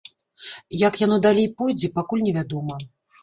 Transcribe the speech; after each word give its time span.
Як 0.87 0.93
яно 1.01 1.17
далей 1.27 1.45
пойдзе, 1.59 1.91
пакуль 1.99 2.25
невядома. 2.31 2.81